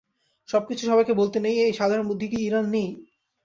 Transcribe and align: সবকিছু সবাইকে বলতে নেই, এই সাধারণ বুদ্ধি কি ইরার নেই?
সবকিছু 0.49 0.83
সবাইকে 0.85 1.13
বলতে 1.13 1.37
নেই, 1.39 1.55
এই 1.65 1.73
সাধারণ 1.79 2.05
বুদ্ধি 2.07 2.27
কি 2.31 2.37
ইরার 2.41 2.65
নেই? 2.67 2.89